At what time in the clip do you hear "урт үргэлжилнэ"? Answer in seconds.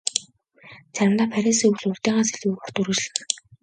2.63-3.23